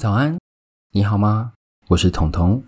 [0.00, 0.38] 早安，
[0.92, 1.52] 你好吗？
[1.88, 2.64] 我是彤彤，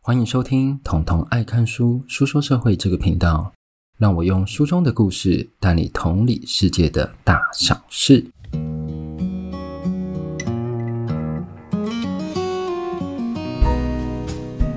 [0.00, 3.52] 欢迎收听彤彤爱看书书说社会这个频道，
[3.98, 8.24] 让我用书中的故事带你同理世界的大小事。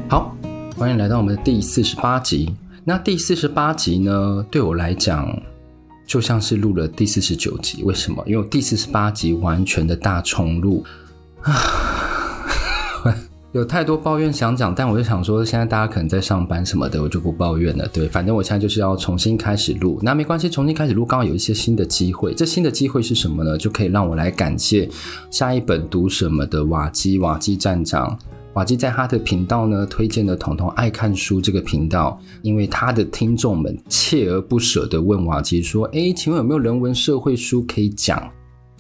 [0.10, 0.36] 好，
[0.76, 2.56] 欢迎来到我们的第四十八集。
[2.84, 5.40] 那第四十八集呢，对我来讲
[6.08, 7.84] 就像是录了第四十九集。
[7.84, 8.24] 为什么？
[8.26, 10.84] 因为第四十八集完全的大重录。
[13.52, 17.88] 有太多抱怨想讲，但我就想说，现在大家可能在上班什么的，我就不抱怨了。
[17.88, 22.32] 对，反正我现在就是要重新开始录，那没关系，重新开始录，刚好有一些新的机会。
[22.36, 23.58] 这新的机会是什么呢？
[23.58, 24.88] 就可以让我来感谢
[25.32, 28.16] 下一本读什么的瓦基，瓦基站长，
[28.54, 38.32] 瓦基在他的频道呢推荐了彤彤爱看书这个频道，因为他的听众们锲而不舍地问瓦基说：“诶，请问有没有人文社会书可以讲？”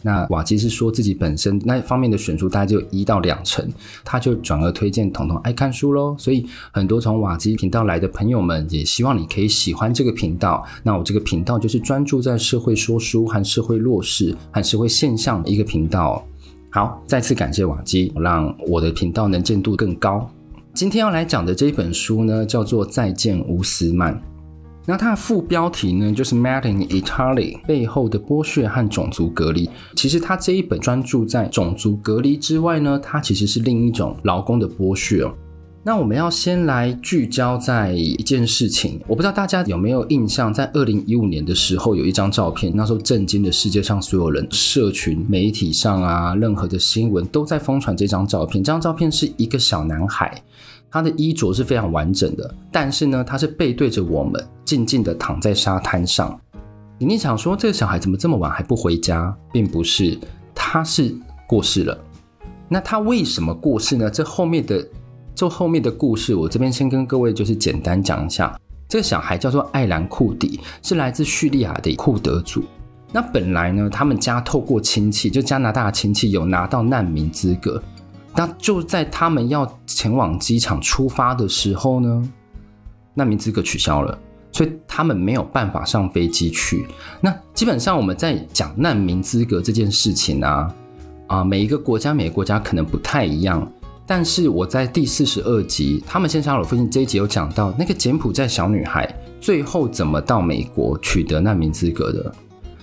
[0.02, 3.67] 那瓦基是说自己本身那方面的选书大概就一到两成，
[4.03, 6.16] 他就转而推荐彤彤爱看书喽。
[6.17, 10.66] 所以很多从瓦基频道来的朋友们也希望你可以喜欢这个频道。
[10.83, 16.25] 那我这个频道就是专注在社会说书和社会弱势和社会现象的一个频道。
[16.72, 20.30] 好，再次感谢瓦基，让我的频道能见度更高。
[20.73, 24.13] 今天要来讲的这一本书呢，叫做《再见乌斯曼》。
[24.85, 29.69] 那它的副标题呢，就是 Mad in Italy 背后的剥削和种族隔离。
[29.95, 35.33] 其实它这一本专注在种族隔离之外呢，它其实是另一种劳工的剥削哦。
[35.81, 48.61] 那我们要先来聚焦在一件事情，我不知道大家有没有印象，在二零一五年的时候有一张照片，那时候震惊了世界上所有人，社群媒体上啊，任何的新闻都在疯传这张照片。
[48.61, 50.44] 这张照片是一个小男孩。
[50.92, 56.40] 他的衣着是非常完整的，但是呢，他是背对着我们，静静地躺在沙滩上。
[56.98, 59.36] 你想说这个小孩怎么这么晚还不回家？
[59.52, 60.18] 并不是，
[60.54, 61.16] 他是
[61.48, 61.98] 过世了。
[62.68, 64.09] 那他为什么过世呢？
[64.09, 64.86] 这后面的，
[65.34, 68.59] 这后面的故事，我这边先跟各位就是简单讲一下。
[68.88, 72.63] 这个小孩叫做艾兰库迪，是来自叙利亚的库德族。
[73.12, 77.81] 那本来呢，他们家透过亲戚，就加拿大的亲戚，有拿到难民资格。
[78.36, 82.29] 那就在他们要前往机场出发的时候呢，
[83.16, 84.17] 难民资格取消了，
[84.51, 86.88] 所以他们没有办法上飞机去。
[87.19, 90.73] 那基本上我们在讲难民资格这件事情啊，
[91.27, 93.67] 啊，每一个国家每个国家可能不太一样。
[94.05, 99.11] 但是我在第四十二集，他们先杀了父亲这一集有讲到，那个柬埔寨小女孩
[99.41, 102.33] 最后怎么到美国取得难民资格的。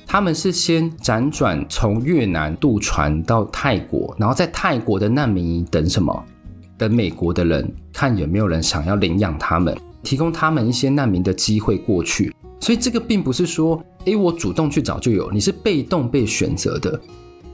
[0.07, 6.25] 他们是先辗转从越南渡船到泰国，然后在泰国的难民等什么？
[6.79, 12.35] 等美国的人看有没有人想要领养他们，提供他们一些难民的机会过去。
[12.61, 17.01] 所以这个并不是说，诶，我主动去找就有，你是被动被选择的。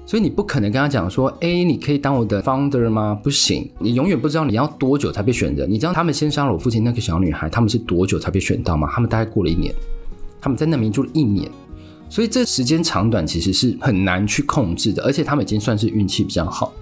[0.05, 3.19] 所以你不可能跟他讲说，诶，你可以当我的 founder 吗？
[3.22, 5.65] 不行，你永远不知道你要多久才被选择。
[5.66, 8.88] 你知道他们先杀了我父亲那个小女孩，他们是多久才被选到吗？
[8.93, 9.72] 他们大概过了一年，
[10.41, 11.50] 他们在难民住了一年。
[12.09, 16.72] 所以这时间长短其实是很难去控制的，而且他们已经算是运气比较好。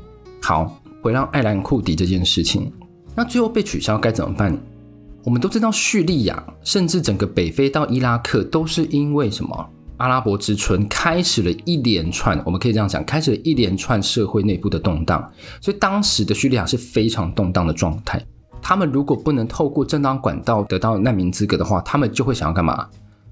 [0.41, 2.71] 好，回到艾兰库迪这件事情，
[3.15, 4.57] 那最后被取消该怎么办？
[5.25, 9.71] 我们都知道叙利亚，甚至整个北非到伊拉克，都是因为什么？
[9.97, 15.31] 阿拉伯之春开始了一连串，我们可以这样讲，开始了一连串社会内部的动荡。
[15.61, 18.23] 所以当时的叙利亚是非常动荡的状态。
[18.63, 22.89] 他们如果不能透过正当管道得到难民资格的话，他们就会想要干嘛？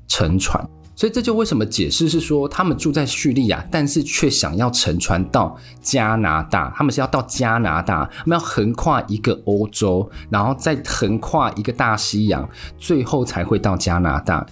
[0.06, 0.66] 沉船。
[0.98, 6.74] 所以这就为什么解释是说，他们住在叙利亚，但是却想要乘船到加拿大。
[6.74, 14.44] 他们是要到加拿大，他们要横跨一个欧洲，然后再横跨一个大西洋，最后才会到加拿大。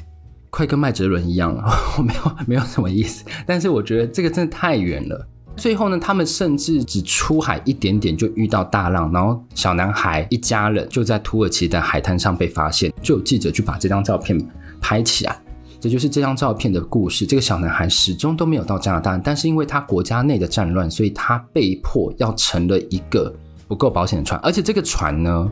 [0.48, 1.64] 快跟麦哲伦一样了，
[1.98, 3.24] 我没有没有什么意思。
[3.44, 5.26] 但是我觉得这个真的太远了。
[5.56, 14.40] 最后呢，他们甚至只出海一点点就遇到大浪，然后小男孩一家人就在土耳其的海滩上被发现，就有记者去把这张照片
[14.80, 15.36] 拍起来。
[15.86, 17.24] 这就是这张照片的故事。
[17.24, 23.32] 这个小男孩始终都没有到加拿大，但是因为他国家内的战乱，所以他被迫要乘了一个
[23.68, 24.40] 不够保险的船。
[24.42, 25.48] 而且这个船呢，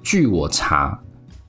[0.00, 0.96] 据我查，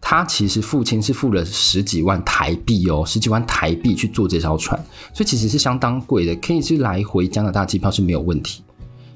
[0.02, 4.84] 他其实父亲是付了十几万台币哦，十几万台币去坐这艘船，
[5.14, 8.64] 所以其实是相当贵的，可以是来回加拿大机票是没有问题。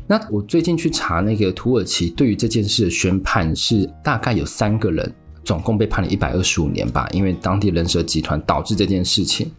[0.06, 5.12] 那我最近去查那个土耳其对于这件事的宣判是大概有三个人。
[5.48, 9.50] 总共被判了一百二十五年吧，因为当地人蛇集团导致这件事情。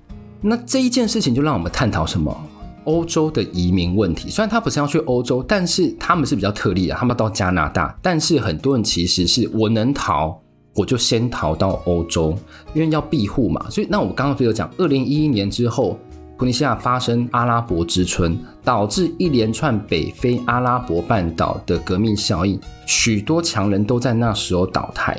[0.42, 2.36] 那这一件事情就让我们探讨什么？
[2.84, 4.28] 欧洲的移民问题。
[4.28, 7.98] 虽然他不是要去欧洲，但是他们是比较特例的，他们到加拿大。
[8.02, 10.38] 但是很多人其实是我能逃，
[10.74, 12.36] 我就先逃到欧洲，
[12.74, 13.70] 因为要庇护嘛。
[13.70, 15.98] 所以那我刚刚就有讲，二零一一年之后，
[16.38, 25.18] 突尼西亚发生阿拉伯之春，导致一连串北非阿拉伯半岛的革命效应，许多强人都在那时候倒台。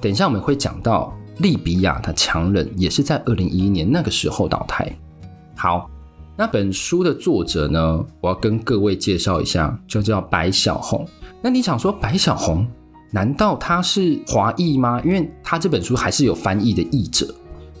[0.00, 4.90] 等一下我们会讲到利比亚的强人也是在二零一一年那个时候倒台。
[5.56, 5.90] 好，
[6.36, 11.06] 那本书的作者呢，我要跟各位介绍一下，就叫白小红。
[11.42, 12.66] 那你想说白小红，
[13.10, 15.00] 难道他是华裔吗？
[15.04, 17.26] 因为他这本书还是有翻译的译者，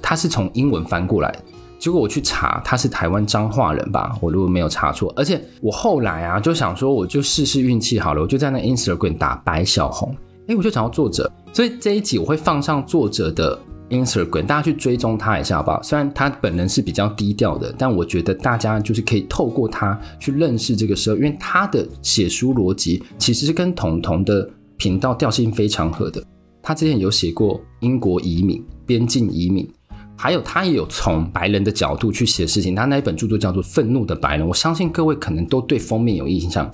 [0.02, 1.38] 他是从英文翻过来的。
[1.78, 4.16] 结果我去查，他是台湾彰化人吧？
[4.20, 10.12] 我如果没有查错，而且我后来啊就想说，我就试试运气好了，我就在那 Instagram 打白小红，
[10.48, 13.58] 哎，我就找到作者，所以这一集我会放上作者的
[13.90, 15.82] Instagram，大家去追踪他一下好不好？
[15.82, 24.48] 虽然他本人是比较低调的，但我觉得大家就是可以透过他去认识这个社会，因为他的写书逻辑其实是跟统统的
[24.78, 26.22] 频道调性非常合的。
[26.62, 29.68] 他之前有写过英国移民、边境移民。
[30.16, 32.74] 还有，他也有从白人的角度去写事情。
[32.74, 36.68] 他那一本著作叫做《愤怒的白人》，我相信各位可能都对封面有印象，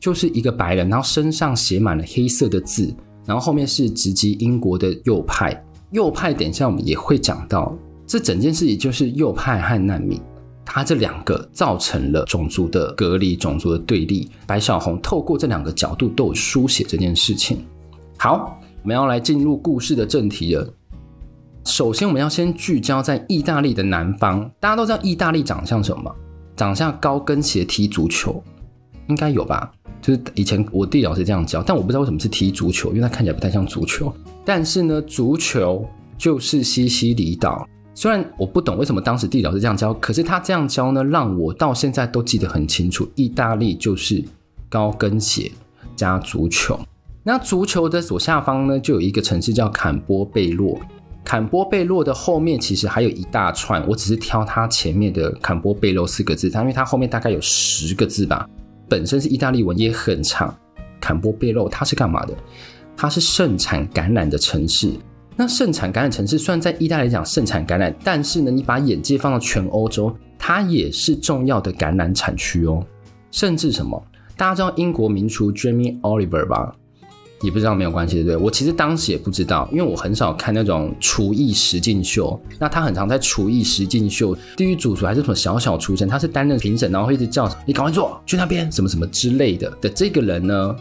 [0.00, 2.94] 就是一个白人，然后身上写满了黑色的字，
[3.26, 5.62] 然后后面是直击英国的右派。
[5.90, 7.76] 右派，等一下我们也会讲到，
[8.06, 10.20] 这整件事情就是右派和难民，
[10.64, 14.30] 他这两个造成了种族的隔离、种族的对立。
[14.46, 17.64] 白小红透过这两个角度都有书写这件事情。
[18.18, 20.68] 好，我们要来进入故事的正题了。
[21.64, 24.50] 首先，我们要先聚焦在意大利的南方。
[24.60, 26.14] 大家都知道意大利长相什么？
[26.56, 28.42] 长相高跟鞋踢足球，
[29.08, 29.70] 应该有吧？
[30.00, 34.12] 就是以前我地理老师这样教，但我不知道为什么是踢足球，因为它看起来不太像足球。
[34.44, 35.84] 但是呢，足球
[36.16, 37.68] 就是西西里岛。
[37.94, 43.08] 虽然我不懂为什么当时地理老师这样教，可是他这样教呢，让我到现在都记得很清楚。
[43.14, 44.22] 意大利就是
[44.68, 45.50] 高跟鞋
[45.96, 46.78] 加足球。
[47.22, 50.78] 那足球的左下方呢，就有一个城市叫坎波贝洛。
[51.24, 58.48] 坎波贝洛的后面其实还有一大串，我只是挑它前面的坎波贝洛四个字，它因为它后面大概有十个字吧，
[58.88, 60.54] 本身是意大利文也很长。
[61.00, 62.34] 坎波贝洛它是干嘛的？
[62.96, 64.90] 它是盛产橄榄的城市。
[65.36, 72.84] 那盛产橄榄城市虽然在意大利讲盛产橄榄，但是呢，你把眼界放到全欧洲，它也是重要的橄榄产区哦。
[73.30, 74.02] 甚至什么？
[74.36, 76.74] 大家知道英国名厨 Jamie Oliver 吧？
[77.42, 78.36] 也不知道没有关系，对不对？
[78.36, 82.40] 我其实当时也不知道，因为我很少看那种厨艺实境秀。
[82.58, 90.74] 那他很常在厨艺实境秀，地狱主厨还是什么小小厨神，他是担任评审，然后一直叫你赶快做，去那边什么什么之类的的这个人呢，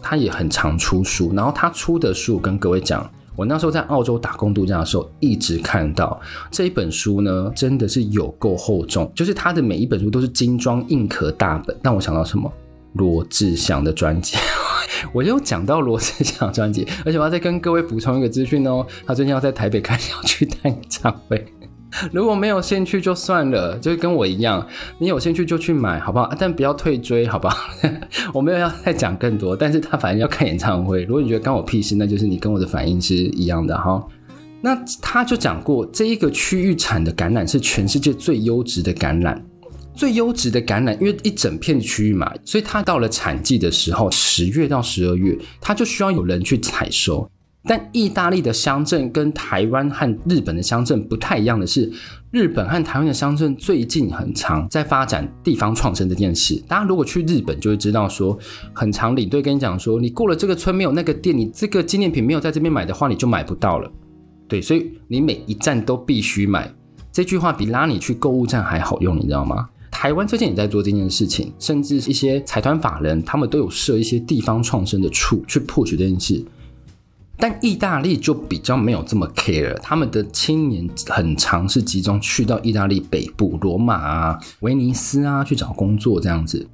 [0.00, 1.34] 他也很常出书。
[1.34, 6.20] 然后他出的书，我跟各位讲，我那时候在澳洲打工度假的时候，一直看到
[6.50, 11.76] 这一本书呢，真的是有够厚重，就是他的每一本书都是精装硬壳大本。
[11.82, 12.52] 让我想到什么？
[12.94, 14.36] 罗志祥的专辑。
[15.12, 21.44] 我又讲到罗志祥专辑，而且我要再跟各位补充一个资讯哦，他最近要在台北开小巨蛋演唱会。
[22.12, 24.66] 如果没有兴趣就算了，就是跟我一样，
[24.98, 26.30] 你有兴趣就去买，好不好？
[26.38, 27.56] 但不要退追，好不好？
[28.34, 31.04] 我没有要再讲更多，但是他反正要看演唱会。
[31.04, 34.04] 如果你觉得关我屁事，那就是你跟我的反应是一样的哈。
[34.60, 39.40] 那他就讲过，这一个区域产的橄榄是全世界最优质的橄榄。
[39.98, 47.28] 最优质的橄榄，因为一整片区域嘛，所以它到了产季的时候，十月到十二月，它就需要有人去采收。
[47.64, 51.90] 但意大利的乡镇跟台湾和日本的乡镇不太一样的是，
[52.30, 56.54] 日本和台湾的乡镇最近很长在发展地方创生这件事。
[56.68, 58.38] 大家如果去日本就会知道说，
[58.72, 63.90] 很长领队跟你讲说，你过了这个村没有那个店，你这个纪念品没有在这边买的话，你就买不到了。
[64.46, 66.72] 对，所以你每一站都必须买。
[67.12, 69.68] 这句话比拉你去购物站还好用，你知道吗？
[69.90, 76.44] 台湾最近也在做这件事情，甚至一些财团法人，他们都有设一些地方创生的处去 push 这件事。
[77.40, 86.66] 但意大利就比较没有这么 care，他们的青年很常是集中去到意大利北部罗马啊、威尼斯啊去找工作这样子，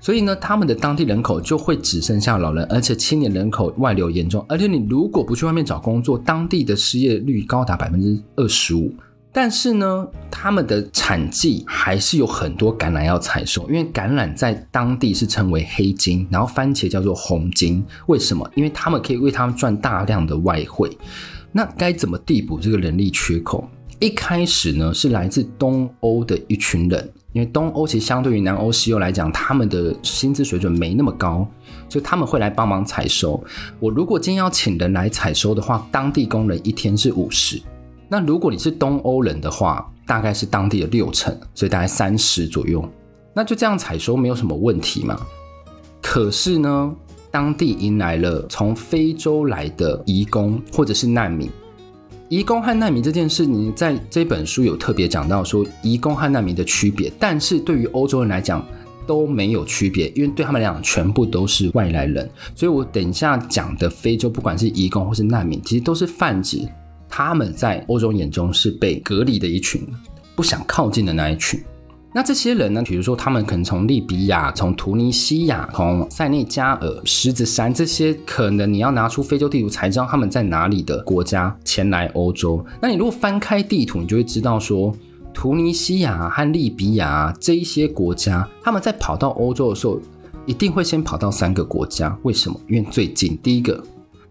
[0.00, 8.92] 所以呢，他们的当地人口就会只剩下老人，而且青年人口外流严重，而且你如果不去外面找工作，当地的失业率高达百分之二十五。
[9.32, 17.84] 但是呢，他们的产季还是有很多橄榄要采收，因为橄榄在当地是称为黑金，然后番茄叫做红金。
[18.06, 18.50] 为什么？
[18.56, 20.90] 因为他们可以为他们赚大量的外汇。
[21.52, 23.68] 那该怎么递补这个人力缺口？
[24.00, 31.46] 一开始呢，是来自东欧的一群人，因为东欧其实相对于南欧、西欧来讲，他们的薪资水准没那么高，
[31.88, 33.40] 所以他们会来帮忙采收。
[33.78, 37.62] 我如果今天要请人来采收的话，当地工人一天是五十。
[38.12, 42.84] 那如果你是东欧人的话，大概是当地的六成，所以大概三十左右。
[43.32, 45.16] 那就这样采收没有什么问题嘛？
[46.02, 46.92] 可是呢，
[47.30, 51.48] 当地迎来了从非洲来的移工或者是难民，
[52.28, 58.66] 移工和难民这件事，你在这本书有特别讲到说移工和难民的区别，但是对于欧洲人来讲
[59.06, 62.28] 都没有区别，因为对他们来讲全部都是外来人。
[62.56, 66.68] 所以我等一下讲的非洲，不管是移工或是难民，其实都是泛指
[67.10, 69.86] 他们在欧洲眼中是被隔离的一群，
[70.34, 71.60] 不想靠近的那一群。
[72.12, 72.82] 那这些人呢？
[72.82, 82.64] 比如说，他们可能从利比亚、从突尼西亚、从塞内加尔、狮子山这些，可能你要拿出非洲地图才知道他们在哪里的国家前来欧洲。
[82.82, 84.92] 那你如果翻开地图，你就会知道说，
[85.32, 90.00] 突尼西亚和利比亚这一些国家，他们在跑到欧洲的时候，
[90.46, 92.18] 一定会先跑到三个国家。
[92.24, 92.60] 为什么？
[92.68, 93.80] 因为最近，第一个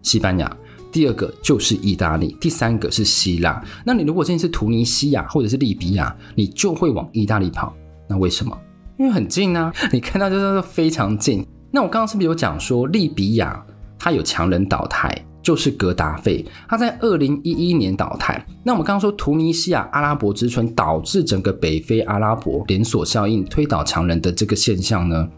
[0.02, 0.54] 西班牙。
[0.92, 3.62] 第二个就是意大利，第三个是希腊。
[3.84, 7.74] 那你如果今天是突尼西亚或者是利比亚，你就会往意大利跑。
[8.08, 8.58] 那为什么？
[8.98, 11.46] 因为很近啊， 你看到就是非常近。
[11.70, 13.64] 那我刚刚是不是有讲说利比亚
[13.98, 18.44] 它有强人倒台，就是格达费，他在二零一一年倒台。
[18.64, 25.28] 那我们刚刚说突尼西亚阿拉伯之春导致整个北非阿拉伯连锁效应推倒强人的这个现象呢？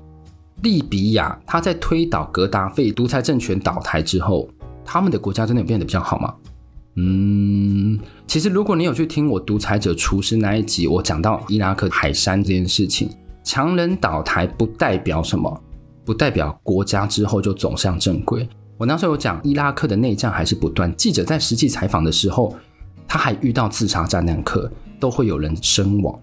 [0.63, 4.49] 利比亚它在推倒格达费独裁政权倒台之后。
[4.85, 6.35] 他们的国家真的有变得比较好吗？
[6.97, 13.09] 嗯，其实如果你有去听我独裁者厨师那一集，我讲到伊拉克海山这件事情，
[13.43, 15.63] 强人倒台不代表什么，
[16.05, 18.47] 不代表国家之后就走向正轨。
[18.77, 22.55] 我那时候有讲伊拉克的内战还是不断，记者在实际采访的时候，
[23.09, 24.71] 他还遇到自杀炸弹客，
[25.01, 26.19] 都会有人身亡。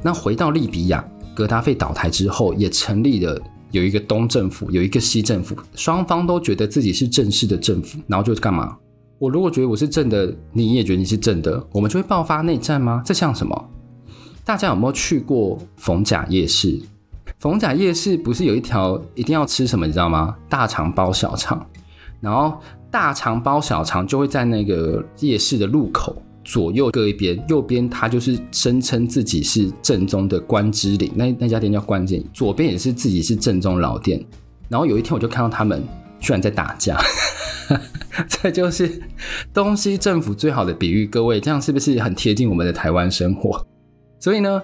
[0.00, 1.04] 那回到利比亚，
[1.34, 3.40] 格达费倒台之后，也成立了。
[3.70, 8.76] 有一个东政府，有一个西政府，双方都觉得自己是正式的政府，然后就干嘛？
[9.18, 13.02] 我如果觉得我是正的，你也觉得你是正的，我们就会爆发内战吗？
[13.04, 13.70] 这像什么？
[14.44, 16.80] 大家有没有去过逢甲夜市？
[17.38, 20.36] 逢甲夜市不是有一条一定要吃什么，你知道吗？
[20.48, 21.66] 大肠包小肠，
[22.20, 22.58] 然后
[22.90, 26.22] 大肠包小肠就会在那个夜市的路口。
[26.48, 32.24] 左右各一边，右边他就是声称自己是正宗的关之琳，那那家店叫关之琳。
[32.32, 34.24] 左边也是自己是正宗老店。
[34.70, 35.86] 然后有一天我就看到他们
[36.18, 36.98] 居然在打架，
[38.26, 38.98] 这就是
[39.52, 41.06] 东西政府最好的比喻。
[41.06, 43.62] 各位，这样是不是很贴近我们的台湾生活？
[44.18, 44.62] 所以呢，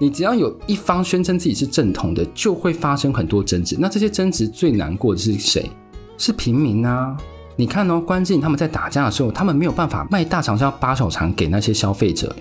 [0.00, 3.76] 你只要有一方宣称自己是正统的，就会发生很多争执。
[3.78, 5.70] 那这些争执最难过的是谁？
[6.18, 7.16] 是平民啊。
[7.56, 12.34] 你看哦，关键他们在打架的时候，他们没有办法卖大肠，是要扒小肠给那些消费者，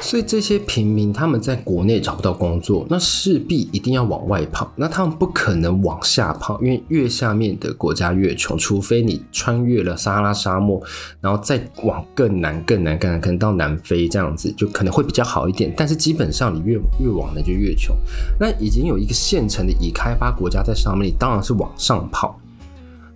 [0.00, 4.68] 所以这些平民他们在国内找不到工作，那势必一定要往外跑。
[4.74, 10.82] 那他们不可能往下跑，因为越下面的国家越穷，除非你穿越了撒哈拉沙漠，
[11.20, 15.72] 然后再往更南、更南、更南，可能到南非这样子，就可能会比较好一点。
[15.76, 17.94] 但是基本上你越越往南就越穷。
[18.40, 22.38] 那已经有一个现成的已开发国家在上面，你当然是往上跑。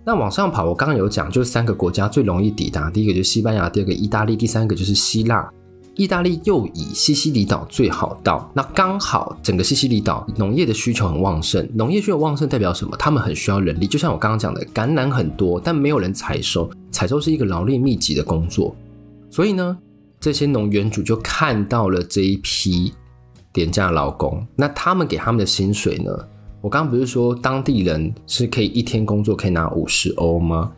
[0.05, 2.89] 那往上跑，我刚刚有讲，就是三个国家最容易抵达。
[2.89, 5.49] 第一个就是西班牙，第二个意大利，第三个就是希腊。
[5.95, 11.69] 意大利又以西西里岛最好到，那刚好整个西西里岛农业的需求很旺盛。
[11.75, 12.97] 农业需求旺盛代表什么？
[12.97, 13.85] 他们很需要人力。
[13.85, 18.75] 就像我刚刚讲的，橄榄很多，但没有人采收，采收是一个劳力密集的工作。
[19.29, 19.77] 所以呢，
[20.19, 22.91] 这些农园主就看到了这一批
[23.53, 26.11] 廉价劳工，那他们给他们的薪水呢？
[26.63, 30.71] 我刚刚不是说当地人是可以一天工作可以拿五十欧吗？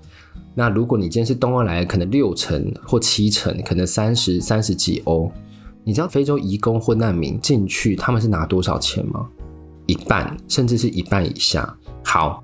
[0.55, 5.31] 那如果你今天是东欧来，可能六成或七成，可能三十三十几欧。
[5.83, 9.29] 你知道非洲移工或难民进去他们是拿多少钱吗？
[9.85, 11.77] 一半，甚至是一半以下。
[12.03, 12.43] 好，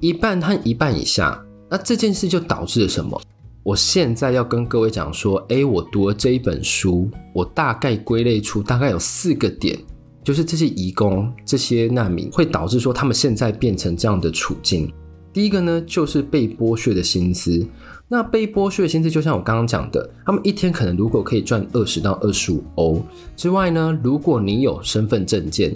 [0.00, 3.18] 一半和一半以下，那这件事就导致了什么？
[3.62, 9.78] 我现在要跟各位讲说，诶，我读了这一本书，我大概归类出大概有四个点。
[10.26, 14.92] 就是这些移工、这些难民会导致说他们现在变成这样的处境。
[15.32, 17.64] 第一个呢，就是被剥削的薪资。
[18.08, 23.00] 那被剥削的薪资，就像我刚刚讲的，他们一天可能如果可以赚二十到二十五欧
[23.36, 25.72] 之外呢，如果你有身份证件，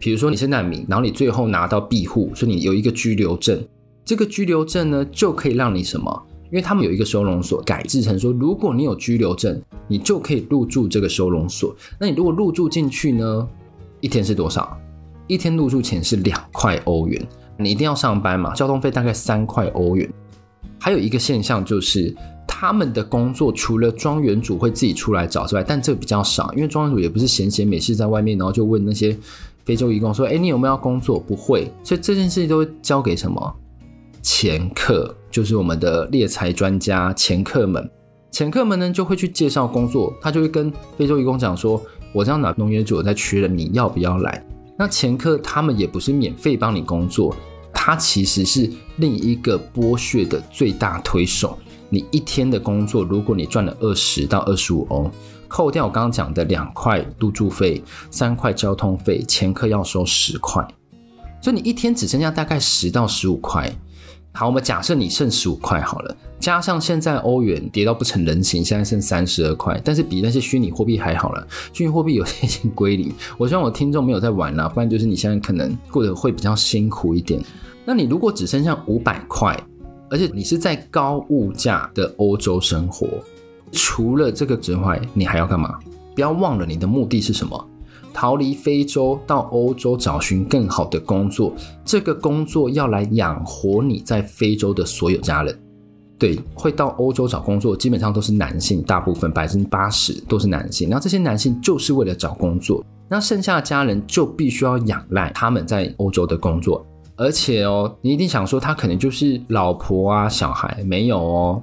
[0.00, 3.64] 比如说你是难民，然后你最后拿到庇护，所以你有一个居留证，
[4.04, 6.26] 这个居留证呢就可以让你什么？
[6.46, 11.76] 因为他们有一个收容所改制成说，如果你有居留证，你就可以入住这个收容所。
[12.00, 13.48] 那你如果入住进去呢？
[14.04, 14.76] 一天是多少？
[15.26, 17.26] 一天入住钱是两块欧元。
[17.56, 18.52] 你一定要上班嘛？
[18.52, 20.06] 交通费大概三块欧元。
[20.78, 22.14] 还有一个现象就是，
[22.46, 29.16] 他们的工作除了庄园主会自己出来找之外，但这个比较少，因为庄园主也不是闲闲没事在外面，然后就问那些
[29.64, 33.56] 非洲义工说：“哎，你有没有要工作？”不会，所以这件事情都会交给什么？
[34.22, 37.90] 掮客，就是我们的猎财专家，掮客们。
[38.30, 41.80] 掮客们呢就会去介绍工作，他就会跟非洲义工讲说。
[42.14, 44.42] 我这样拿农业主在确认你要不要来。
[44.78, 47.34] 那前客他们也不是免费帮你工作，
[47.72, 51.58] 他其实是另一个剥削的最大推手。
[51.90, 55.10] 你一天的工作，如果你赚了二十到二十五欧，
[55.48, 60.66] 扣掉我刚刚讲的两块入住费、三块交通费，前客要收十块，
[61.40, 63.72] 所以你一天只剩下大概十到十五块。
[64.36, 71.46] 好，我们假设你剩十五块好了，加上现在欧元跌到不成人形，现在剩三十二块，但是比那些虚拟货币还好了。
[71.72, 73.14] 虚拟货币有些已经归零。
[73.38, 77.40] 我希望我听众没有在玩了，不然就是你现在可能过得会比较辛苦一点。
[77.84, 79.56] 那你如果只剩下五百块，
[80.10, 83.06] 而且你是在高物价的欧洲生活，
[83.70, 85.78] 除了这个之外，你还要干嘛？
[86.12, 87.68] 不要忘了你的目的是什么。
[88.14, 91.52] 逃离非洲到欧洲找寻更好的工作，
[91.84, 95.60] 这个工作要来养活你在非洲的所有家人。
[96.16, 100.88] 对，会到欧洲找工作基本上都是男性，大部分百分之八十都是男性。
[100.88, 106.86] 然后这些男性就是为了找工作，那剩下的家人就必须要仰赖他们在欧洲的工作。
[107.16, 111.62] 而且哦，你一定想说他可能就是老婆啊、小孩，没有哦。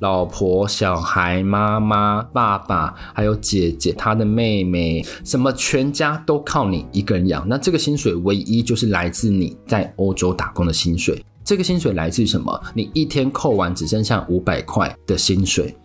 [0.00, 7.46] 老婆、小孩、妈妈、爸爸，还有姐姐、她的妹妹，什么全家都靠你一个人养。
[7.46, 11.22] 那这个薪水唯一就是来自你在欧洲打工的薪水。
[11.44, 12.58] 这个薪水来自什么？
[12.74, 15.76] 你一天扣完只剩下五百块的薪水，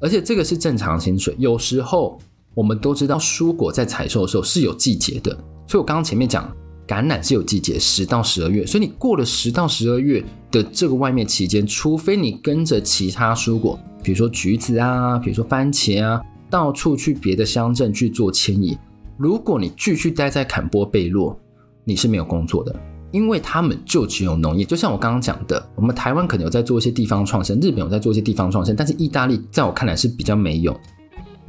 [0.00, 1.34] 而且这个是正常薪水。
[1.38, 2.18] 有时候
[2.54, 5.30] 我们都知道，蔬果在采收的时候是有季节的，
[5.66, 6.50] 所以我刚刚前面讲。
[6.92, 16.20] 橄榄是有季节，十到十二月，所以你过了十到十二月的这个外面期间，除非你跟着其他蔬果，比如说橘子啊，比如说番茄啊，
[16.50, 18.76] 到处去别的乡镇去做迁移。
[19.16, 21.34] 如果你继续待在坎波贝洛，
[21.82, 22.76] 你是没有工作的，
[23.10, 24.62] 因为他们就只有农业。
[24.62, 30.78] 就像我刚刚讲的，我们台湾可能有在做一些地方创生，日本有在做一些地方创生，但是意大利在我看来是比较没有。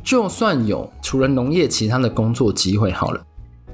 [0.06, 3.22] 就算有，除了农业，其他的工作机会好了。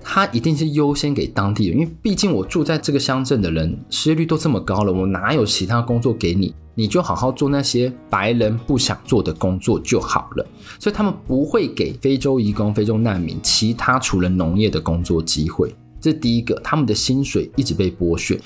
[0.04, 6.54] 他一定是优先给当地人，因为毕竟我住在这个乡镇的人失业率都这么高了，我哪有其他工作给你？
[6.76, 10.48] 你就好好做那些白人不想做的工作就好了。
[10.80, 15.76] 所以他们不会给非洲移工、非洲难民其他除了农业的工作机会。
[16.00, 18.40] 这第一个，他们的薪水一直被剥削。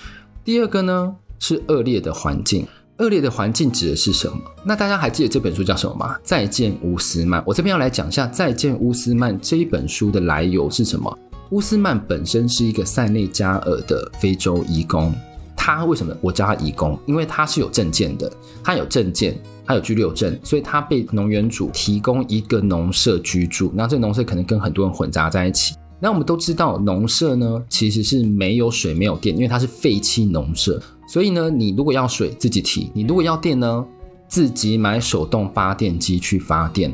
[0.43, 2.65] 第二个呢，是恶劣的环境。
[2.97, 4.37] 恶劣的环境指的是什么？
[4.63, 6.15] 那大家还记得这本书叫什么吗？
[6.23, 7.43] 再见乌斯曼。
[7.45, 11.15] 我这边要来讲一下《再见乌斯曼》这一本书的来由是什么。
[11.53, 15.13] 乌斯曼本身是一个塞内加尔的非洲移工，
[15.55, 16.97] 他为什么我叫他移工？
[17.05, 18.31] 因为他是有证件的，
[18.63, 23.71] 他有证件，他有居留证，所以他被农园主提供一个农舍居住。
[23.75, 25.75] 那这农舍可能跟很多人混杂在一起。
[25.99, 30.81] 那我们都知道，农舍呢其实是没有水、没有电，因为它是废弃农舍。
[31.07, 33.85] 所以呢，你如果要水自己提，你如果要电呢，
[34.27, 36.91] 自己买手动发电机去发电。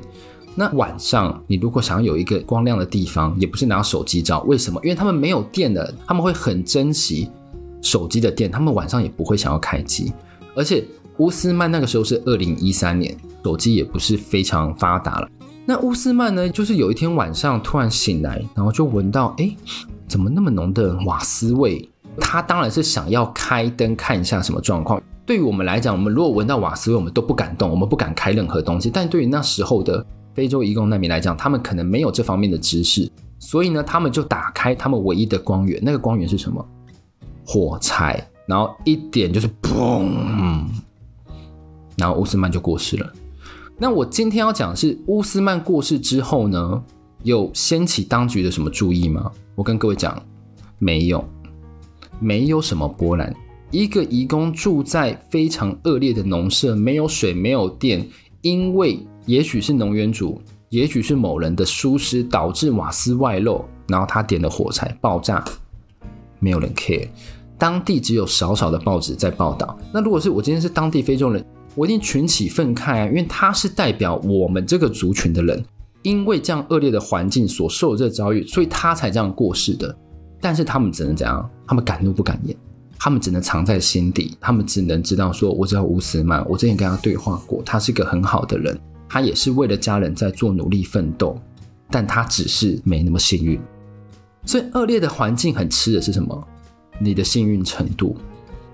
[0.55, 4.79] 那晚上，你如果想要有一个光亮的地方，也不是拿手机照，为什么？
[4.83, 7.29] 因为他们没有电了，他们会很珍惜
[7.81, 10.12] 手机的电，他们晚上也不会想要开机。
[10.55, 10.83] 而且
[11.17, 15.29] 乌斯曼那个时候是二零一三年，手机也不是非常发达了。
[15.65, 19.55] 那乌斯曼呢，就是有一天晚上突然醒来，然后就闻到，哎，
[20.07, 21.88] 怎么那么浓的瓦斯味？
[22.19, 25.01] 他当然是想要开灯看一下什么状况。
[25.25, 28.89] 对于我们来讲，我们如果闻到瓦斯味，我们都不敢动，我们不敢开任何东西。
[28.89, 30.03] 但对于那时候的
[30.39, 35.78] 非洲移工难民来讲，他们可能没有这方面的知识，所以呢，他们就打开他们唯一的光源。
[35.84, 36.65] 那个光源是什么？
[37.45, 38.25] 火柴。
[38.47, 40.63] 然后一点就是砰，
[41.97, 43.13] 然后乌斯曼就过世了。
[43.78, 46.82] 那我今天要讲的是乌斯曼过世之后呢，
[47.23, 49.30] 有掀起当局的什么注意吗？
[49.56, 50.17] 我跟各位讲，
[50.78, 51.21] 没有，
[52.21, 53.36] 没有什么波澜。
[53.71, 58.08] 一个移工住在非常恶劣的农舍，没有水，没有电，
[58.39, 59.06] 因为。
[59.29, 65.45] 也许是农园主，也许是某人的疏失导致瓦斯外漏，然后他点了火柴爆炸，
[66.39, 67.07] 没有人 care。
[67.55, 69.77] 当地只有少少的报纸在报道。
[69.93, 75.63] 那如果是我今天是当地非洲人，我一定群起愤慨啊，因为他是代表我们这个族群的人，
[76.01, 79.95] 因为这样恶劣的环境所受的这遭遇，所以他才这样过世的。
[80.41, 81.47] 但是他们只能怎样？
[81.67, 82.57] 他们敢怒不敢言，
[82.97, 88.75] 他们只能藏在心底，他们只能知道说，我知道乌斯曼，我之前跟他对话过，他是一个很好的人。
[89.10, 91.38] 他也是为了家人在做努力奋斗，
[91.89, 93.60] 但他只是没那么幸运。
[94.45, 96.48] 所以恶劣的环境很吃的是什么？
[97.00, 98.15] 你的幸运程度。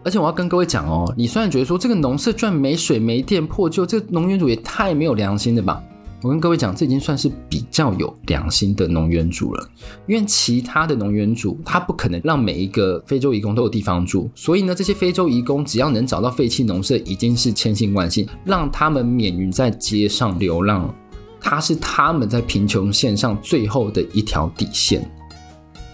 [0.03, 5.81] 而且我要跟各位讲哦，你虽然觉得说这个农舍居然没水没电破旧，这个农园主也太没有良心了吧？
[6.25, 9.69] 我跟各位讲，这已经算是比较有良心的农园主了，
[10.07, 20.91] 因为其他的农园主他不可能让每一个非洲移工都有地方住，所以呢，这些非洲移工只要能找到废弃农舍，已经是千幸万幸，让他们免于在街上流浪，
[21.39, 25.07] 他是他们在贫穷线上最后的一条底线。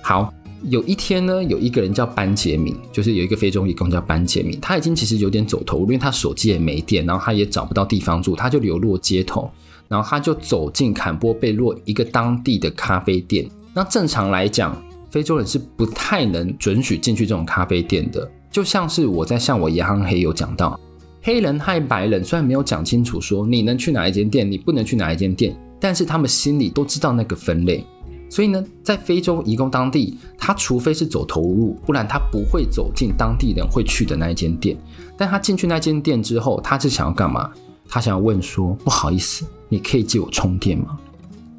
[0.01, 9.51] 好，有一天呢，有一个人叫班杰明，就是有一个非洲移工叫班杰明，他已经其实有点走投无路，因为他手机也没电，然后他也找不到地方住，他就流落街头，
[9.91, 13.45] 然后他就走进坎波贝洛一个当地的咖啡店。
[13.73, 20.79] 那正常来讲，非洲人是不太能准许进去这种咖啡店的，就像是我在向我亚航黑有讲到，
[21.21, 27.85] 黑人和白人虽然没有讲清楚说你能去哪一间店，你不能去哪一间店，但是他们心里都知道那个分类。
[28.29, 34.77] 所以呢，在非洲移工当地，他除非是走投无路，不然他不会走进当地人会去的那一间店。
[35.17, 37.51] 但他进去那间店之后，他是想要干嘛？
[37.89, 40.99] 他想要问说：“不好意思，你可以借我充电吗？”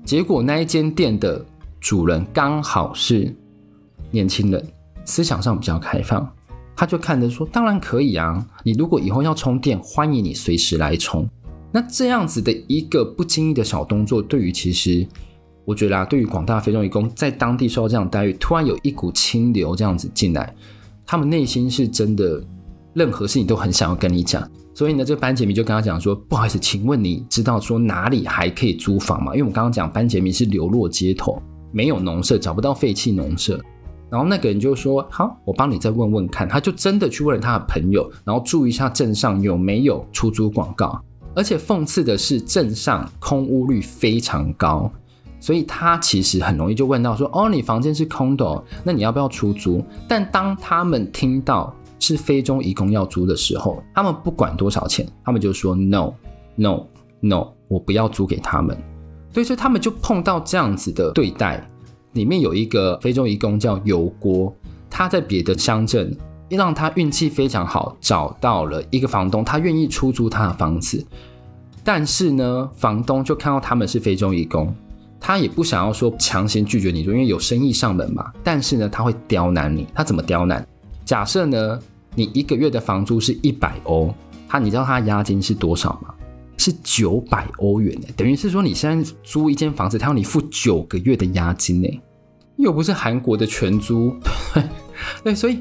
[0.07, 1.45] 结果那一间店的
[1.81, 3.35] 主人刚好是
[4.11, 4.65] 年轻人，
[5.05, 6.31] 思想上比较开放，
[6.77, 11.29] 他就看着说：“当然可以啊，你如果以后要充电，欢迎你随时来充。”
[11.73, 15.07] 那这样子的一个不经意的小动作，对于其实。
[15.65, 20.53] 我觉得啊，对于广大非洲义工在当地受到这样待遇，突然有一股清流这样子进来，
[21.07, 22.45] 他们内心是真的，
[22.95, 24.43] 任何事情都很想要跟你讲。
[24.75, 29.33] 所以呢，这个班杰明就跟他讲说：“不好意思，请问你知道说哪里还可以租房吗？
[29.33, 33.61] 因为我们刚刚讲班杰明是流落街头，没有农舍，找不到废弃农舍。
[34.11, 36.49] 然后那个人就说：好，我帮你再问问看。
[36.49, 41.01] 他就真的去问了他的朋友，然后注意一下镇上有没有出租广告。
[41.35, 44.91] 而且讽刺的是，镇上空屋率非常高。”
[45.41, 56.13] 所以他其实很容易就问到说：“哦，你房间是空的哦，那你要不要出租？”但当他们听到是非洲移工要租的时候，他们不管多少钱，他们就说 “no
[56.57, 56.85] no
[57.21, 58.77] no”，我不要租给他们。
[59.33, 61.65] 所以说他们就碰到这样子的对待。
[62.15, 64.53] 里面有一个非洲移工叫油锅，
[64.91, 66.15] 他在别的乡镇，
[66.51, 71.07] 让他运气非常好，找到了一个房东，他愿意出租他的房子。
[71.85, 74.75] 但是呢，房东就看到他们是非洲移工。
[75.19, 78.33] 他也不想要说强行拒绝你，因为有生意上门嘛。
[78.43, 79.87] 但是呢，他会刁难你。
[79.95, 80.67] 他怎么刁难？
[81.05, 81.79] 假设呢，
[82.15, 84.13] 你一个月的房租是一百欧，
[84.49, 86.15] 他你知道他押金是多少吗？
[86.59, 88.07] 是九百欧元呢。
[88.17, 92.01] 等于是说你现在租一间房子，他要你付九个月的押金呢，
[92.57, 94.15] 又不是韩国的全租。
[95.25, 95.59] 对，所以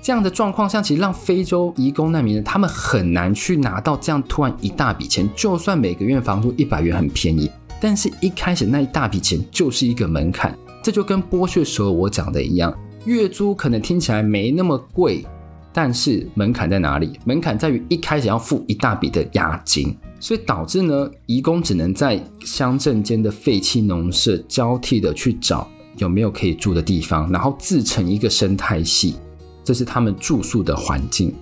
[0.00, 5.28] 这样的状况下，其实让非洲移工难民，他们很难去拿到这样突然一大笔钱。
[5.34, 7.50] 就算每个月房租一百元很便宜。
[7.80, 12.72] 但是，一开始那一大笔钱就是一个门槛，这就跟剥削时候我讲的一样，
[13.04, 15.26] 月租可能听起来没那么贵，
[15.74, 17.18] 但是门槛在哪里？
[17.24, 29.16] 门槛在于一开始要付一大笔的押金，所以导致呢，移工只能在乡镇间的废弃农舍交替的去找有没有可以住的地方，然后自成一个生态系，
[29.64, 31.34] 这是他们住宿的环境。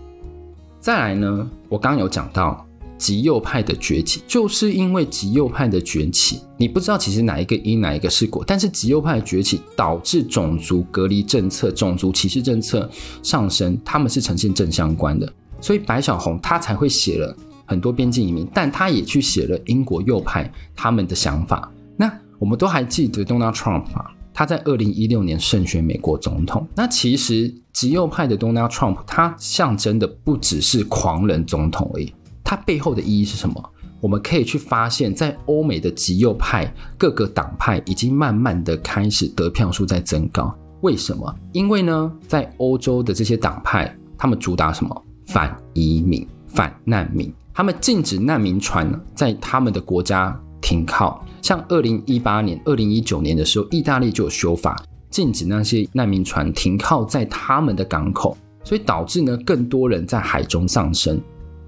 [0.81, 2.67] 再来呢，我刚刚有讲到。
[3.03, 12.89] 极右派的崛起，就是因为极右派的崛起，你不知道其实哪一个因哪一个是果，但是极右派的崛起导致种族隔离政策、种族歧视政策
[13.21, 15.29] 上升，他们是呈现正相关的，
[15.61, 17.37] 所以白小红他才会写了
[17.67, 21.69] 很多边境移民，但他也去写了英国右派他们的想法。
[21.97, 26.65] 那我们都还记得 Donald Trump 啊，他在二零一六年胜选美国总统。
[26.77, 32.13] 那其实极右派的 Donald Trump，他象征的不只是狂人总统而已。
[32.53, 33.71] 它背后的意义是什么？
[33.99, 40.55] 我们可以去发现，在欧美的极右派各个党派已经慢慢的开始得票数在增高。
[40.83, 41.35] 为什么？
[41.53, 45.03] 因为呢，在欧洲的这些党派，他们主打什么？
[45.29, 51.25] 反移民、反难民，他们禁止难民船在他们的国家停靠。
[51.41, 54.77] 像二零一八年、二零一九年的时候，意大利就有修法，
[55.09, 61.19] 禁止那些难民船停靠在他们的港口，所以导致呢，更多人在海中丧生。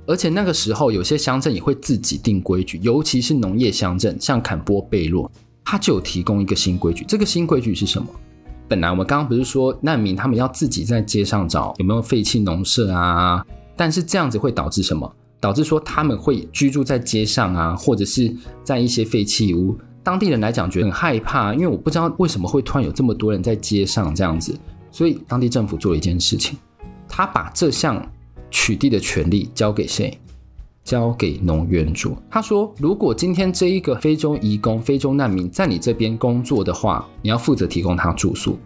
[0.07, 5.31] 而且那个时候，有些乡镇也会自己定规矩，尤其是农业乡镇，像坎波贝洛，
[5.65, 7.05] 他就有提供一个新规矩。
[7.07, 8.07] 这个新规矩是什么？
[8.69, 13.45] 本来我们刚刚不是说难民他们要自己在街上找有没有废弃农舍啊？
[13.77, 15.11] 但是这样子会导致什么？
[15.41, 19.77] 导致说他们会居住在街上啊，或者是在一些废弃屋。
[20.03, 24.55] 当地人来讲觉得很害怕，因为我不知道为什么会突然有这么多人在街上这样子。
[24.91, 26.59] 所以当地政府做了一件事情，
[27.09, 28.07] 他把这项。
[28.55, 30.17] 取缔的权利交给谁？
[30.85, 32.17] 交给农园主。
[32.31, 38.57] 他说：“如果今天这一个非洲移工、非洲难民在你这边工作的话，你要负责提供他住宿。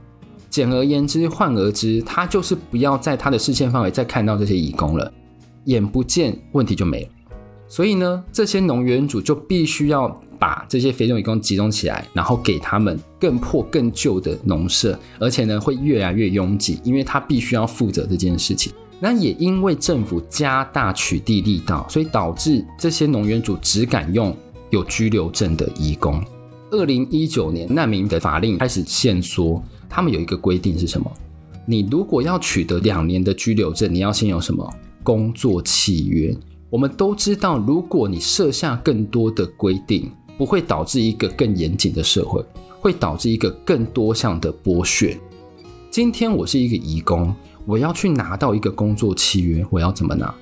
[0.51, 5.11] 简而言之，换而之，他就是不要在他的视线范围再看到这些移工了，
[5.65, 7.09] 眼不见问题就没了。
[7.67, 18.71] 所以呢，这些农园主就必须要把这些非洲移工集中起来，然后给他们更破、更旧的农舍，而且呢，会越来越拥挤，因为他必须要负责这件事情。”
[19.01, 24.37] 那也因为政府加大取缔力道，所以导致这些农园主只敢用
[24.71, 26.23] 有居留证的移工。
[26.71, 31.11] 二零一九年难民的法令开始限缩，他们有一个规定是什么？
[31.65, 34.69] 你如果要取得两年的居留证，你要先有什么
[35.03, 36.37] 工作契约？
[36.69, 42.45] 我们都知道，如果你设下更多的规定，不会导致一个更严谨的社会，
[42.81, 45.19] 会导致一个更多项的剥削。
[45.91, 47.35] 今天我是一个移工，
[47.69, 50.35] 我要去拿到一个工作契约，我要怎么拿？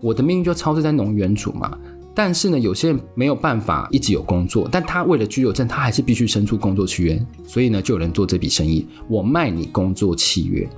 [0.00, 1.78] 我的命运就操之在农园主嘛。
[2.12, 7.24] 但是呢，有些人没有办法一直有工作，但他为了居留证，他还是必须伸出工作契约。
[7.46, 10.68] 所以呢，就有人做这笔生意，我卖你工作契约。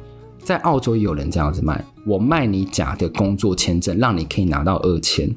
[0.45, 5.35] 在澳洲也有人这样子卖，我卖你假的工作签证，让你可以拿到二签。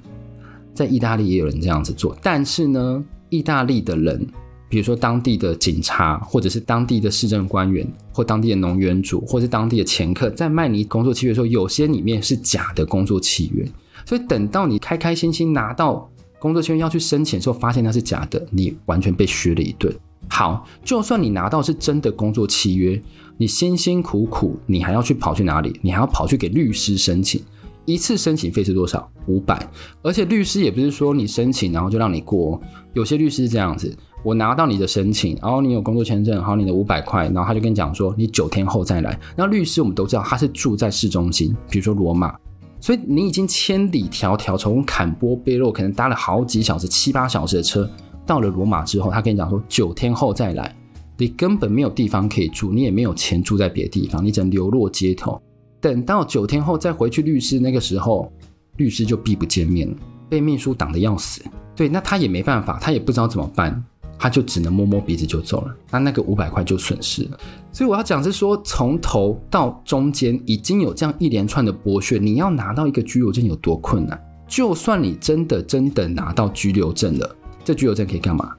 [0.74, 4.28] 在意大利也有人这样子做，但是呢，意大利的人，
[4.72, 13.68] 比如说当地的警察，或者是当地的市政官员，或当地的农园主，或是当地的掮客，在卖你工作契约的时候，有些里面是假的工作契约。
[14.06, 19.94] 所以等到你开开心心拿到工作签约要去申请的时候，发现那是假的，你完全被削了一顿。
[20.30, 23.00] 好，就算你拿到是真的工作契约。
[23.38, 25.78] 你辛辛苦苦，你还要去跑去哪里？
[25.82, 27.42] 你还要跑去给律师申请，
[27.86, 29.12] 一次申请费是多少？
[29.26, 29.68] 五百。
[30.04, 32.62] 而且律师也不是说你申请然后就让你过，
[32.94, 39.20] 有些律师是这样子，我拿到你的申请，然后你有工作签证，然后你的五百块，然后他就跟你讲说你九天后再来。
[39.36, 42.36] 那律师我们都知道他是住在市中心，比如说罗马，
[42.80, 47.90] 所以你已经千里迢迢从坎波贝洛可能搭了好几小时、七八小时的车
[48.26, 50.76] 到了罗马之后，他跟你讲说九天后再来。
[51.18, 55.40] 你根本没有地方可以住，你也没有钱住在别的地方，你只能流落街头。
[55.80, 58.32] 等到九天后再回去律师那个时候，
[58.78, 59.96] 律师就避不见面了，
[60.28, 61.44] 被秘书挡得要死。
[61.76, 63.84] 对，那他也没办法，他也不知道怎么办，
[64.22, 65.76] 他就只能摸摸鼻子就走了。
[65.90, 67.40] 那那个五百块就损失了。
[67.72, 74.24] 所以我要讲是说，从头到中间已经有这样一连串的剥削，你要拿到一个居留证有多困难？
[74.48, 78.54] 就算你真的真的拿到居留证了，这居留证可以干嘛？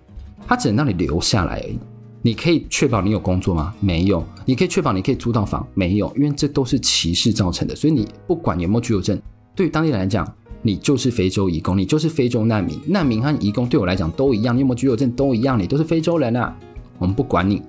[0.48, 1.78] 他只能让你留下来而已。
[2.22, 3.72] 你可以确保你有工作吗？
[3.78, 4.24] 没有。
[4.44, 5.64] 你可以确保你可以租到房？
[5.74, 7.76] 没有，因为这都是歧视造成的。
[7.76, 9.16] 所以你不管有没有居留证，
[9.54, 10.26] 对于当地人来讲，
[10.62, 12.78] 你就是非洲移工，你就是非洲难民。
[12.86, 16.56] 难民和移工对我来讲都一样，你有没有居留证都一样，你都是非洲人啊。
[16.98, 17.60] 我们不管你，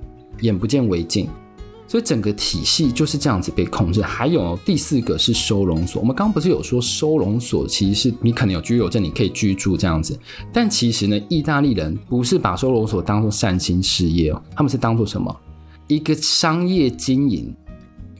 [0.41, 1.27] 眼不见为净。
[1.85, 4.01] 所以整个体系就是这样子被控制。
[4.01, 10.17] 还有第四个是收容所，我们刚刚不是有说收容所其实是你可能有居留证，你可以居住这样子。
[10.51, 15.35] 但其实呢，意大利人不是把收容所当做善心事业哦，他们是当做什么？
[15.87, 17.53] 一个商业经营。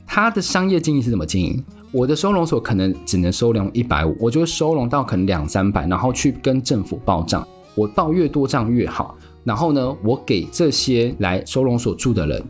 [0.06, 1.64] 他的商业经营是怎么经营？
[1.94, 7.46] 我的收容所可能只能收容一百五，我就会收容到可能两三百，然后去跟政府报账。
[7.76, 9.16] 我报越多账越好。
[9.44, 12.44] 然后呢，我给这些来收容所住的人。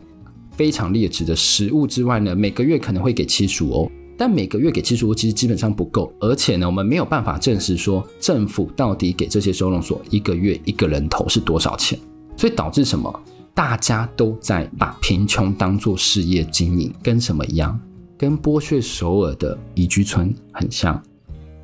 [0.52, 11.98] 非常劣质的食物之外呢，每个月可能会给七十五欧，但每个月给七十五欧其实基本上不够，而且呢，我们没有办法证实说政府到底给这些收容所一个月一个人头是多少钱，
[12.35, 13.12] 所以导致什么？
[13.52, 17.78] 大家都在把贫穷当做事业经营，跟什么一样？
[18.18, 21.03] 跟剥削首尔的移居村很像，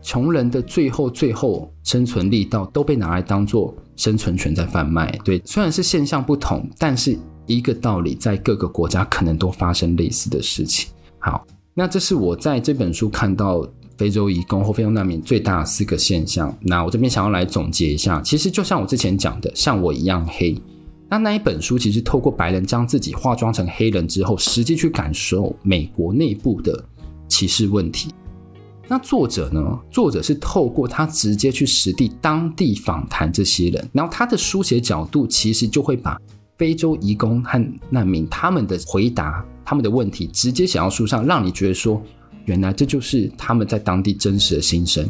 [0.02, 5.10] 穷人的最后最后生存力道都被拿来当做生存权在贩卖。
[5.24, 7.18] 对，虽然是现象不同，但是。
[7.46, 10.88] 一个道理，在各个国家可能都发生类似的事情。
[11.18, 16.56] 好，那这是我在这本书看到非洲移工或非洲难民最大的四个现象。
[16.60, 20.56] 那我这边想要来总结一下，其实就像我之前讲的，像我一样黑。
[21.10, 26.82] 那那一本书其实透过白人将自己化妆成黑人之后，实际去感受美国内部的
[27.28, 28.14] 歧视问题。
[28.86, 29.78] 那作者呢？
[29.90, 36.16] 作者是透过他直接去实地当地访谈这些人，然后他的书写角度其实就会把。
[36.56, 42.02] 非洲移工和难民，他们的回答，他们的问题，直接写到书上，让你觉得说，
[42.44, 45.08] 原来这就是他们在当地真实的心声。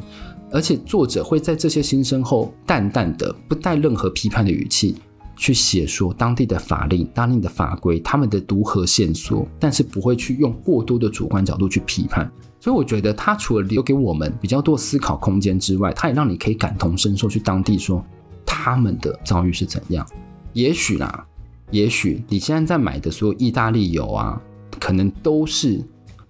[0.52, 4.94] 而且作者会在这些心声后，淡淡的、不带任何批判的语气
[5.40, 12.30] 去写说当地的法令、当地的法规、他们的独核线索，但是不会去用过多的主观角度去批判。
[12.60, 18.04] 所以我觉得他除了留给我们比较多思考空间之外，他也让你可以感同身受，去当地说
[18.44, 20.06] 他们的遭遇是怎样。
[20.52, 21.26] 也许啦。
[21.70, 24.42] 也许你现在在买的所有意大利油啊，
[24.80, 25.80] 可能都是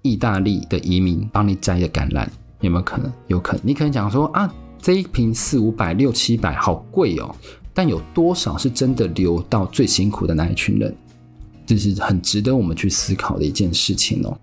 [0.02, 2.28] 意大利的移民帮你摘的橄榄，
[2.60, 3.10] 有没有可能？
[3.26, 3.62] 有可能。
[3.64, 7.34] 你可能讲说啊，这一瓶四五百、六七百，好贵哦。
[7.80, 10.94] 但有多少是真的流到最辛苦的那一群人？
[11.64, 14.36] 这是很值得我们去思考的一件事情哦。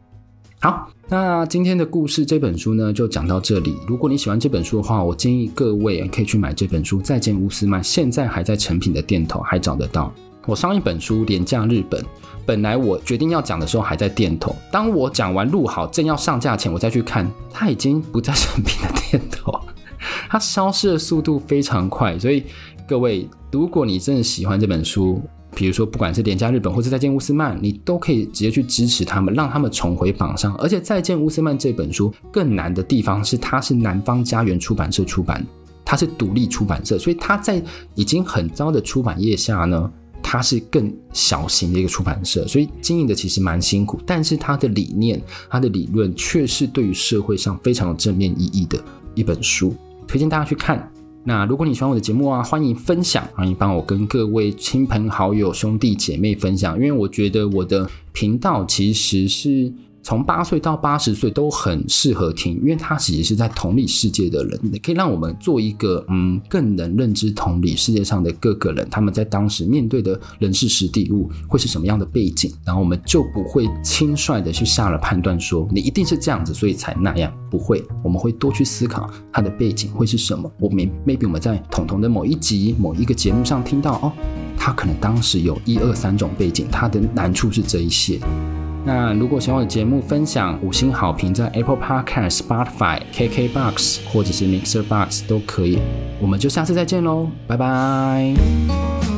[0.60, 3.78] 好，那今天的故事这本书呢，就讲到这里。
[3.88, 7.00] 如果你喜欢这本书的话，我建议各位可以去买这本书。
[7.00, 10.12] 再见乌斯曼，现在还在成品的店头还找得到。
[10.48, 12.02] 我上一本书《廉价日本》，
[12.44, 19.54] 本来我决定要讲的时候还在店头，当我讲完录好，正要上架前，我再去看，它已经不在成品的店头，
[20.28, 22.18] 它消失的速度非常快。
[22.18, 22.44] 所以
[22.88, 25.22] 各位，如果你真的喜欢这本书，
[25.54, 30.56] 比如说不管是廉价日本或是再见乌斯曼，你都可以直接去支持他们，让他们重回榜上。
[30.56, 35.46] 而且再见乌斯曼这本书更难的地方是，它是南方家园出版社出版，
[35.84, 37.62] 它是独立出版社，所以它在
[37.94, 39.92] 已经很糟的出版业下呢。
[40.24, 48.78] 它是更小型的一个出版社，所以经营的其实蛮辛苦，但是它的理念、它的理论却是对于社会上非常有正面意义的
[49.16, 49.74] 一本书，
[50.06, 50.90] 推荐大家去看。
[51.28, 59.74] 那如果你喜欢我的节目啊，欢迎分享，欢迎帮我跟各位亲朋好友、兄弟姐妹分享，因为我觉得我的频道其实是。
[60.08, 80.50] 从八岁到八十岁都很适合听，因为他其实是在同理世界的人，可以让我们做一个嗯，更能认知同理世界上的各个人，他们在当时面对的人事实地物会是什么样的背景，然后我们就不会轻率的去下了判断说你一定是这样子，所以才那样，不会，我们会多去思考他的背景会是什么。
[80.58, 84.14] 我们 maybe 我们在彤彤的某一集某一个节目上听到哦，
[84.56, 88.22] 他可能当时有一二三种背景，他的难处是这一些。
[88.88, 95.78] 那如果喜欢我的节目，分享五星好评，在 Apple Podcast、Spotify、KKBox 或者是 Mixer Box 都可以。
[96.22, 99.17] 我们就下次再见喽，拜拜。